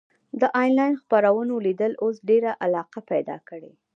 [0.39, 3.71] د انلاین خپرونو لیدل اوس ډېره علاقه پیدا کړې.